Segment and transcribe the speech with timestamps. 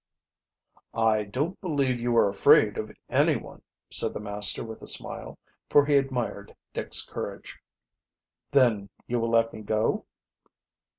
[0.95, 3.61] "I don't believe you are afraid of anyone,"
[3.91, 5.37] said the master with a smile,
[5.69, 7.59] for he admired Dick's courage.
[8.49, 10.05] "Then you will let me go?"